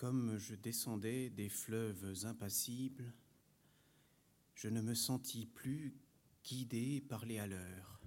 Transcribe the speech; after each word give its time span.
Comme 0.00 0.38
je 0.38 0.54
descendais 0.54 1.28
des 1.28 1.50
fleuves 1.50 2.24
impassibles, 2.24 3.12
je 4.54 4.68
ne 4.68 4.80
me 4.80 4.94
sentis 4.94 5.44
plus 5.44 5.94
guidé 6.42 7.02
par 7.02 7.26
les 7.26 7.38
haleurs. 7.38 8.00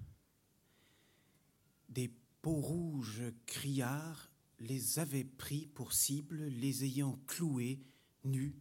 Des 1.89 2.11
peaux 2.41 2.59
rouges 2.59 3.21
criards 3.45 4.31
les 4.57 4.97
avaient 4.97 5.23
pris 5.23 5.67
pour 5.67 5.93
cible, 5.93 6.45
les 6.45 6.83
ayant 6.83 7.19
cloués 7.27 7.79
nus 8.23 8.55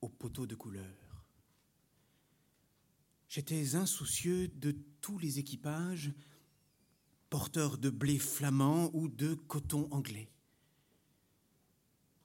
au 0.00 0.08
poteau 0.08 0.46
de 0.46 0.54
couleur. 0.54 1.26
J'étais 3.28 3.74
insoucieux 3.74 4.48
de 4.48 4.74
tous 5.02 5.18
les 5.18 5.38
équipages, 5.38 6.14
porteurs 7.28 7.76
de 7.76 7.90
blé 7.90 8.18
flamand 8.18 8.90
ou 8.94 9.08
de 9.08 9.34
coton 9.34 9.86
anglais. 9.90 10.31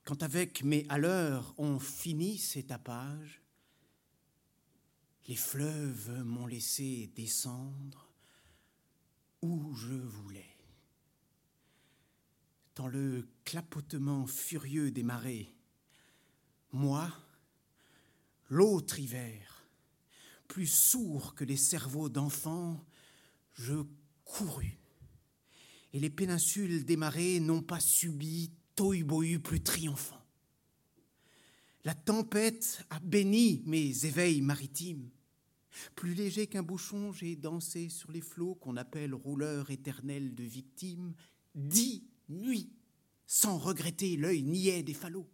Quand 0.08 0.24
avec 0.24 0.64
mes 0.64 0.86
haleurs 0.88 1.54
on 1.58 1.80
finit 1.80 2.38
ces 2.38 2.64
tapages, 2.64 3.42
les 5.28 5.36
fleuves 5.36 6.24
m'ont 6.24 6.48
laissé 6.48 7.12
descendre 7.14 8.10
où 9.42 9.76
je 9.76 9.96
voulais. 9.96 10.56
Dans 12.76 12.88
le 12.88 13.28
clapotement 13.44 14.26
furieux 14.28 14.92
des 14.92 15.04
marées, 15.04 15.54
moi, 16.72 17.12
l'autre 18.48 19.00
hiver, 19.00 19.68
plus 20.48 20.68
sourd 20.68 21.36
que 21.36 21.44
les 21.44 21.58
cerveaux 21.58 22.08
d'enfants, 22.08 22.82
je 23.56 23.84
courus. 24.24 24.80
Et 25.92 26.00
les 26.00 26.10
péninsules 26.10 26.86
des 26.86 26.96
marées 26.96 27.42
n'ont 27.42 27.62
pas 27.62 27.82
subi 27.82 28.54
tohu 28.78 29.40
plus 29.40 29.62
triomphant. 29.62 30.22
La 31.84 31.96
tempête 31.96 32.86
a 32.92 33.00
béni 33.00 33.64
mes 33.66 34.06
éveils 34.06 34.42
maritimes. 34.42 35.10
Plus 35.96 36.14
léger 36.14 36.48
qu'un 36.48 36.64
bouchon, 36.64 37.12
j'ai 37.12 37.36
dansé 37.36 37.90
sur 37.90 38.12
les 38.12 38.22
flots 38.22 38.56
qu'on 38.56 38.78
appelle 38.78 39.14
rouleurs 39.14 39.72
éternels 39.72 40.36
de 40.36 40.44
victimes, 40.44 41.14
dix 41.56 42.08
nuits, 42.30 42.72
sans 43.26 43.58
regretter 43.58 44.16
l'œil 44.16 44.44
niais 44.44 44.84
des 44.84 44.94
falots. 44.94 45.30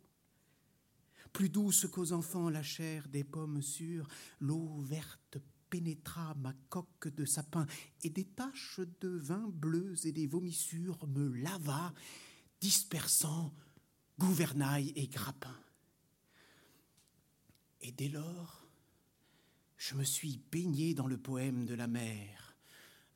Plus 1.34 1.50
douce 1.50 1.88
qu'aux 1.88 2.14
enfants 2.14 2.50
la 2.50 2.64
chair 2.64 3.08
des 3.10 3.24
pommes 3.24 3.62
sûres, 3.62 4.08
l'eau 4.40 4.82
verte 4.82 5.38
pénétra 5.70 6.34
ma 6.36 6.54
coque 6.70 7.10
de 7.14 7.26
sapin, 7.26 7.66
et 8.04 8.10
des 8.10 8.26
taches 8.26 8.80
de 9.02 9.10
vin 9.10 9.50
bleues 9.52 10.06
et 10.06 10.12
des 10.12 10.28
vomissures 10.28 11.06
me 11.08 11.30
lava 11.30 11.94
dispersant 12.64 13.54
gouvernail 14.18 14.94
et 14.96 15.08
grappin. 15.08 15.60
Et 17.82 17.92
dès 17.92 18.08
lors, 18.08 18.66
je 19.76 19.96
me 19.96 20.06
suis 20.06 20.40
baigné 20.50 20.94
dans 20.94 21.08
le 21.08 21.18
poème 21.18 21.66
de 21.66 21.74
la 21.74 21.88
mer, 21.88 22.56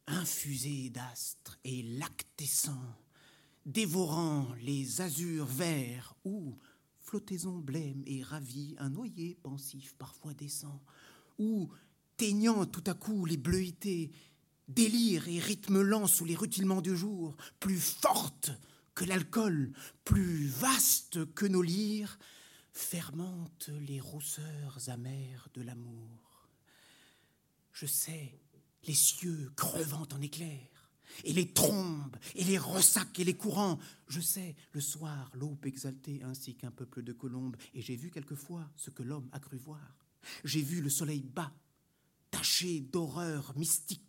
infusé 0.05 0.89
d'astres 0.89 1.57
et 1.63 1.81
lactescent, 1.81 2.93
dévorant 3.65 4.53
les 4.63 4.99
azurs 4.99 5.45
verts 5.45 6.13
où, 6.25 6.57
flottaison 6.99 7.57
blême 7.57 8.03
et 8.05 8.23
ravie, 8.23 8.75
un 8.79 8.89
noyer 8.89 9.37
pensif 9.43 9.95
parfois 9.97 10.33
descend, 10.33 10.81
ou, 11.39 11.69
teignant 12.17 12.65
tout 12.65 12.83
à 12.85 12.93
coup 12.93 13.23
les 13.23 13.37
bleuités, 13.37 14.11
délire 14.67 15.29
et 15.29 15.39
rythme 15.39 15.79
lent 15.79 16.07
sous 16.07 16.25
les 16.25 16.35
rutilements 16.35 16.81
du 16.81 16.97
jour, 16.97 17.37
plus 17.61 17.79
forte 17.79 18.51
que 18.97 19.05
l'alcool, 19.05 19.71
plus 20.03 20.47
vaste 20.47 21.31
que 21.35 21.45
nos 21.45 21.61
lyres, 21.61 22.17
fermente 22.73 23.69
les 23.87 24.01
rousseurs 24.01 24.89
amères 24.89 25.49
de 25.53 25.61
l'amour. 25.61 26.49
Je 27.73 27.85
sais 27.85 28.41
les 28.87 28.95
cieux 28.95 29.51
crevant 29.55 30.07
en 30.11 30.21
éclairs, 30.21 30.89
et 31.23 31.31
les 31.31 31.53
trombes, 31.53 32.17
et 32.33 32.43
les 32.43 32.57
ressacs, 32.57 33.19
et 33.19 33.23
les 33.23 33.37
courants. 33.37 33.77
Je 34.07 34.19
sais 34.19 34.55
le 34.71 34.81
soir 34.81 35.29
l'aube 35.35 35.67
exaltée 35.67 36.23
ainsi 36.23 36.55
qu'un 36.55 36.71
peuple 36.71 37.03
de 37.03 37.13
colombes, 37.13 37.55
et 37.75 37.83
j'ai 37.83 37.95
vu 37.95 38.09
quelquefois 38.09 38.67
ce 38.75 38.89
que 38.89 39.03
l'homme 39.03 39.29
a 39.31 39.39
cru 39.39 39.57
voir. 39.57 40.07
J'ai 40.43 40.63
vu 40.63 40.81
le 40.81 40.89
soleil 40.89 41.21
bas, 41.21 41.53
taché 42.31 42.79
d'horreur 42.79 43.55
mystique 43.57 44.06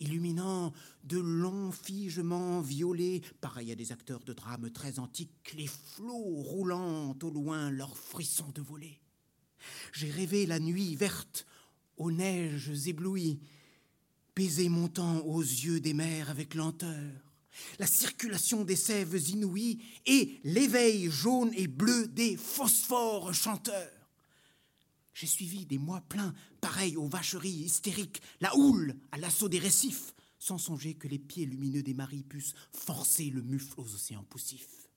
illuminant 0.00 0.72
de 1.04 1.18
longs 1.18 1.72
figements 1.72 2.60
violets, 2.60 3.22
pareil 3.40 3.72
à 3.72 3.74
des 3.74 3.92
acteurs 3.92 4.22
de 4.24 4.32
drames 4.32 4.70
très 4.70 4.98
antiques, 4.98 5.54
les 5.56 5.66
flots 5.66 6.42
roulant 6.42 7.16
au 7.22 7.30
loin 7.30 7.70
leurs 7.70 7.96
frissons 7.96 8.50
de 8.54 8.62
volée. 8.62 9.00
J'ai 9.92 10.10
rêvé 10.10 10.46
la 10.46 10.60
nuit 10.60 10.94
verte 10.94 11.46
aux 11.96 12.12
neiges 12.12 12.86
éblouies, 12.86 13.40
baiser 14.36 14.68
montant 14.68 15.18
aux 15.20 15.42
yeux 15.42 15.80
des 15.80 15.94
mers 15.94 16.30
avec 16.30 16.54
lenteur, 16.54 17.12
la 17.78 17.86
circulation 17.86 18.64
des 18.64 18.76
sèves 18.76 19.30
inouïes 19.30 19.82
et 20.06 20.40
l'éveil 20.44 21.10
jaune 21.10 21.50
et 21.54 21.66
bleu 21.66 22.06
des 22.06 22.36
phosphores 22.36 23.34
chanteurs. 23.34 23.97
J'ai 25.18 25.26
suivi 25.26 25.66
des 25.66 25.78
mois 25.78 26.00
pleins, 26.02 26.32
pareils 26.60 26.96
aux 26.96 27.08
vacheries 27.08 27.50
hystériques, 27.50 28.22
la 28.40 28.56
houle 28.56 28.94
à 29.10 29.18
l'assaut 29.18 29.48
des 29.48 29.58
récifs, 29.58 30.14
sans 30.38 30.58
songer 30.58 30.94
que 30.94 31.08
les 31.08 31.18
pieds 31.18 31.44
lumineux 31.44 31.82
des 31.82 31.92
maris 31.92 32.22
puissent 32.22 32.54
forcer 32.72 33.28
le 33.30 33.42
mufle 33.42 33.74
aux 33.80 33.94
océans 33.96 34.22
poussifs. 34.22 34.88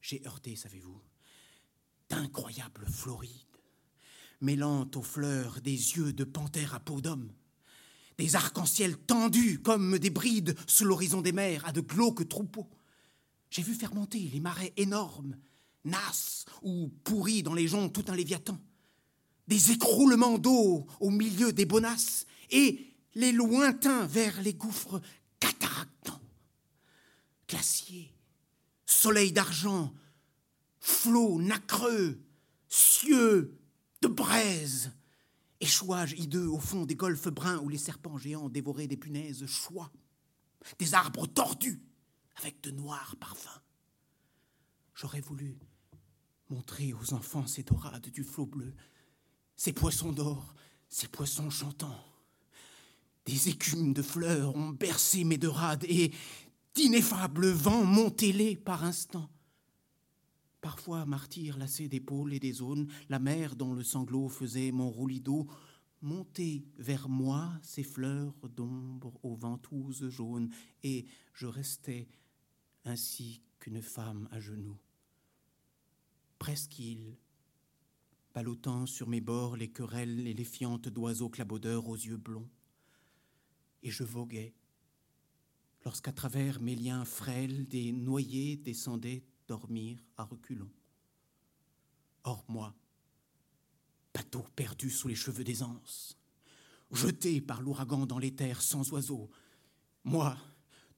J'ai 0.00 0.20
heurté, 0.26 0.56
savez-vous, 0.56 1.00
d'incroyables 2.08 2.86
florides, 2.88 3.30
mêlant 4.40 4.90
aux 4.96 5.02
fleurs 5.02 5.60
des 5.60 5.70
yeux 5.70 6.12
de 6.12 6.24
panthère 6.24 6.74
à 6.74 6.80
peau 6.80 7.00
d'homme, 7.00 7.32
des 8.18 8.34
arcs-en-ciel 8.34 8.98
tendus 8.98 9.60
comme 9.60 9.96
des 9.96 10.10
brides 10.10 10.56
sous 10.66 10.86
l'horizon 10.86 11.22
des 11.22 11.30
mers 11.30 11.64
à 11.68 11.70
de 11.70 11.80
glauques 11.80 12.28
troupeaux. 12.28 12.68
J'ai 13.48 13.62
vu 13.62 13.74
fermenter 13.74 14.28
les 14.32 14.40
marais 14.40 14.72
énormes, 14.76 15.36
nasses 15.84 16.46
ou 16.62 16.88
pourris 17.04 17.44
dans 17.44 17.54
les 17.54 17.68
joncs 17.68 17.92
tout 17.92 18.06
un 18.08 18.16
léviathan 18.16 18.58
des 19.52 19.72
écroulements 19.72 20.38
d'eau 20.38 20.86
au 20.98 21.10
milieu 21.10 21.52
des 21.52 21.66
bonasses 21.66 22.26
et 22.50 22.96
les 23.14 23.32
lointains 23.32 24.06
vers 24.06 24.40
les 24.40 24.54
gouffres 24.54 25.02
cataractants. 25.40 26.22
Glaciers, 27.46 28.14
soleil 28.86 29.30
d'argent, 29.30 29.92
flots 30.80 31.38
nacreux, 31.38 32.18
cieux 32.66 33.58
de 34.00 34.08
braise, 34.08 34.90
échouages 35.60 36.14
hideux 36.16 36.48
au 36.48 36.58
fond 36.58 36.86
des 36.86 36.96
golfes 36.96 37.28
bruns 37.28 37.58
où 37.58 37.68
les 37.68 37.76
serpents 37.76 38.16
géants 38.16 38.48
dévoraient 38.48 38.86
des 38.86 38.96
punaises 38.96 39.44
choix, 39.44 39.92
des 40.78 40.94
arbres 40.94 41.26
tordus 41.26 41.82
avec 42.36 42.62
de 42.62 42.70
noirs 42.70 43.16
parfums. 43.20 43.60
J'aurais 44.94 45.20
voulu 45.20 45.58
montrer 46.48 46.94
aux 46.94 47.12
enfants 47.12 47.46
ces 47.46 47.64
dorades 47.64 48.08
du 48.08 48.24
flot 48.24 48.46
bleu 48.46 48.74
ces 49.56 49.72
poissons 49.72 50.12
d'or, 50.12 50.54
ces 50.88 51.08
poissons 51.08 51.50
chantants. 51.50 52.04
Des 53.26 53.48
écumes 53.48 53.92
de 53.92 54.02
fleurs 54.02 54.56
ont 54.56 54.70
bercé 54.70 55.24
mes 55.24 55.38
dorades 55.38 55.84
et 55.84 56.12
d'ineffables 56.74 57.50
vents 57.50 57.84
montaient-les 57.84 58.56
par 58.56 58.84
instants. 58.84 59.30
Parfois, 60.60 61.04
martyr 61.06 61.58
lassé 61.58 61.88
d'épaules 61.88 62.34
et 62.34 62.40
des 62.40 62.52
zones, 62.52 62.88
la 63.08 63.18
mer 63.18 63.56
dont 63.56 63.74
le 63.74 63.82
sanglot 63.82 64.28
faisait 64.28 64.70
mon 64.70 64.90
roulis 64.90 65.20
d'eau, 65.20 65.48
montait 66.02 66.64
vers 66.78 67.08
moi 67.08 67.52
ses 67.62 67.82
fleurs 67.82 68.34
d'ombre 68.48 69.12
aux 69.22 69.36
ventouses 69.36 70.08
jaunes, 70.08 70.50
et 70.82 71.06
je 71.32 71.46
restais 71.46 72.08
ainsi 72.84 73.42
qu'une 73.58 73.82
femme 73.82 74.28
à 74.30 74.40
genoux. 74.40 74.78
Presqu'île, 76.38 77.16
ballottant 78.34 78.86
sur 78.86 79.08
mes 79.08 79.20
bords 79.20 79.56
les 79.56 79.68
querelles 79.68 80.26
et 80.26 80.34
les 80.34 80.44
fientes 80.44 80.88
d'oiseaux 80.88 81.28
clabaudeurs 81.28 81.88
aux 81.88 81.96
yeux 81.96 82.16
blonds. 82.16 82.48
Et 83.82 83.90
je 83.90 84.04
voguais, 84.04 84.54
lorsqu'à 85.84 86.12
travers 86.12 86.60
mes 86.60 86.76
liens 86.76 87.04
frêles, 87.04 87.66
des 87.68 87.92
noyés 87.92 88.56
descendaient 88.56 89.24
dormir 89.48 89.98
à 90.16 90.24
reculons. 90.24 90.70
Or 92.24 92.44
moi, 92.48 92.74
bateau 94.14 94.44
perdu 94.54 94.90
sous 94.90 95.08
les 95.08 95.14
cheveux 95.14 95.44
des 95.44 95.62
jeté 96.92 97.40
par 97.40 97.62
l'ouragan 97.62 98.06
dans 98.06 98.18
les 98.18 98.34
terres 98.34 98.62
sans 98.62 98.92
oiseaux, 98.92 99.30
moi, 100.04 100.36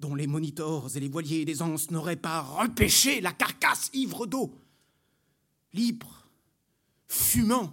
dont 0.00 0.14
les 0.14 0.26
monitors 0.26 0.96
et 0.96 1.00
les 1.00 1.08
voiliers 1.08 1.44
des 1.44 1.62
anses 1.62 1.90
n'auraient 1.90 2.16
pas 2.16 2.42
repêché 2.42 3.20
la 3.20 3.32
carcasse 3.32 3.90
ivre 3.94 4.26
d'eau, 4.26 4.58
libre 5.72 6.23
fumant, 7.14 7.72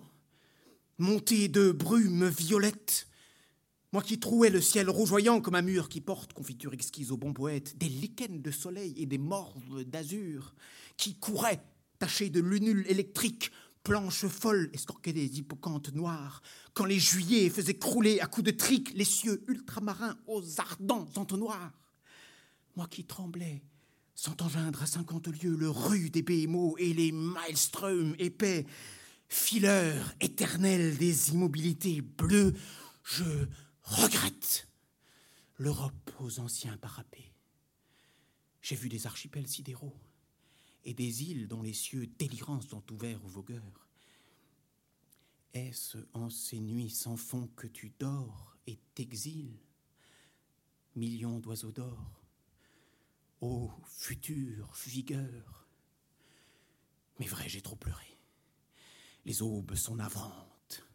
monté 0.99 1.47
de 1.47 1.71
brumes 1.71 2.29
violettes, 2.29 3.07
moi 3.91 4.03
qui 4.03 4.19
trouais 4.19 4.51
le 4.51 4.61
ciel 4.61 4.89
rougeoyant 4.89 5.41
comme 5.41 5.55
un 5.55 5.63
mur 5.63 5.89
qui 5.89 5.99
porte, 5.99 6.31
confiture 6.31 6.73
exquise 6.73 7.11
au 7.11 7.17
bon 7.17 7.33
poète, 7.33 7.77
des 7.77 7.89
lichens 7.89 8.41
de 8.41 8.51
soleil 8.51 8.93
et 8.97 9.07
des 9.07 9.17
morves 9.17 9.83
d'azur, 9.83 10.53
qui 10.95 11.15
couraient 11.15 11.63
tachées 11.97 12.29
de 12.29 12.39
lunules 12.39 12.85
électriques, 12.87 13.51
planches 13.83 14.27
folles 14.27 14.69
escorquaient 14.73 15.11
des 15.11 15.39
hippocampes 15.39 15.91
noirs, 15.93 16.43
quand 16.73 16.85
les 16.85 16.99
juillets 16.99 17.49
faisaient 17.49 17.77
crouler 17.77 18.19
à 18.19 18.27
coups 18.27 18.45
de 18.45 18.51
trique 18.51 18.93
les 18.93 19.05
cieux 19.05 19.43
ultramarins 19.47 20.17
aux 20.27 20.43
ardents 20.59 21.09
entonnoirs. 21.15 21.73
Moi 22.75 22.87
qui 22.87 23.05
tremblais, 23.05 23.63
sans 24.13 24.35
engeindre 24.39 24.83
à 24.83 24.85
cinquante 24.85 25.27
lieues 25.27 25.57
le 25.57 25.69
rue 25.69 26.11
des 26.11 26.21
BMO 26.21 26.75
et 26.77 26.93
les 26.93 27.11
maelströms 27.11 28.15
épais, 28.19 28.67
fileurs 29.31 30.13
éternels 30.19 30.97
des 30.97 31.29
immobilités 31.29 32.01
bleues, 32.01 32.53
je 33.03 33.47
regrette 33.81 34.67
l'Europe 35.57 36.11
aux 36.19 36.41
anciens 36.41 36.75
parapets. 36.77 37.31
J'ai 38.61 38.75
vu 38.75 38.89
des 38.89 39.07
archipels 39.07 39.47
sidéraux 39.47 39.97
et 40.83 40.93
des 40.93 41.23
îles 41.23 41.47
dont 41.47 41.61
les 41.61 41.73
cieux 41.73 42.07
délirants 42.19 42.59
sont 42.59 42.83
ouverts 42.91 43.23
aux 43.23 43.29
vogueurs. 43.29 43.87
Est-ce 45.53 45.97
en 46.11 46.29
ces 46.29 46.59
nuits 46.59 46.89
sans 46.89 47.15
fond 47.15 47.49
que 47.55 47.67
tu 47.67 47.93
dors 47.99 48.57
et 48.67 48.79
t'exiles, 48.95 49.57
millions 50.95 51.39
d'oiseaux 51.39 51.71
d'or, 51.71 52.21
ô 53.39 53.71
future 53.85 54.73
vigueur? 54.85 55.67
Mais 57.19 57.27
vrai, 57.27 57.47
j'ai 57.47 57.61
trop 57.61 57.77
pleuré. 57.77 58.10
Les 59.25 59.41
aubes 59.41 59.75
sont 59.75 59.95
navrantes. 59.95 60.85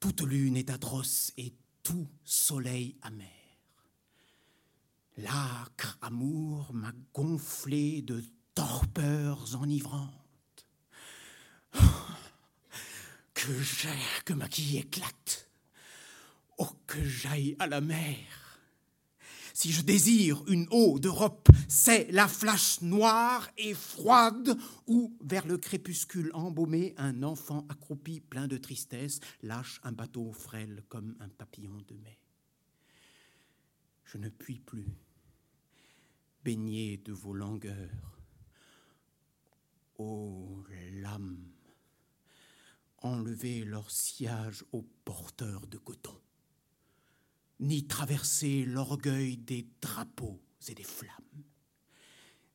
Toute 0.00 0.22
lune 0.22 0.56
est 0.56 0.70
atroce 0.70 1.32
et 1.36 1.54
tout 1.82 2.08
soleil 2.24 2.96
amer. 3.02 3.26
L'âcre 5.16 5.98
amour 6.00 6.72
m'a 6.72 6.92
gonflé 7.12 8.02
de 8.02 8.22
torpeurs 8.54 9.56
enivrantes. 9.56 10.12
que 13.34 13.62
j'ai, 13.62 13.88
que 14.24 14.32
ma 14.32 14.48
quille 14.48 14.78
éclate. 14.78 15.50
Oh, 16.58 16.68
que 16.86 17.02
j'aille 17.04 17.56
à 17.58 17.66
la 17.66 17.80
mer. 17.80 18.47
Si 19.60 19.72
je 19.72 19.82
désire 19.82 20.44
une 20.46 20.68
eau 20.70 21.00
d'Europe, 21.00 21.48
c'est 21.66 22.12
la 22.12 22.28
flash 22.28 22.80
noire 22.80 23.50
et 23.56 23.74
froide 23.74 24.56
où, 24.86 25.18
vers 25.20 25.48
le 25.48 25.58
crépuscule 25.58 26.30
embaumé, 26.32 26.94
un 26.96 27.24
enfant 27.24 27.66
accroupi 27.68 28.20
plein 28.20 28.46
de 28.46 28.56
tristesse 28.56 29.18
lâche 29.42 29.80
un 29.82 29.90
bateau 29.90 30.32
frêle 30.32 30.84
comme 30.88 31.16
un 31.18 31.28
papillon 31.28 31.82
de 31.88 31.96
mai. 31.96 32.20
Je 34.04 34.18
ne 34.18 34.28
puis 34.28 34.60
plus 34.60 34.86
baigner 36.44 36.96
de 36.98 37.12
vos 37.12 37.34
langueurs. 37.34 38.20
Ô 39.98 40.62
lames, 40.92 41.50
enlevez 42.98 43.64
leur 43.64 43.90
sillage 43.90 44.64
aux 44.70 44.86
porteurs 45.04 45.66
de 45.66 45.78
coton, 45.78 46.14
ni 47.60 47.86
traverser 47.86 48.64
l'orgueil 48.64 49.36
des 49.36 49.66
drapeaux 49.80 50.40
et 50.68 50.74
des 50.74 50.84
flammes, 50.84 51.44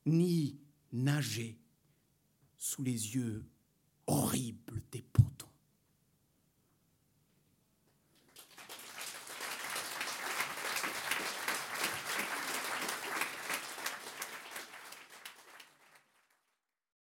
ni 0.05 0.57
nager 0.91 1.57
sous 2.57 2.83
les 2.83 3.15
yeux. 3.15 3.45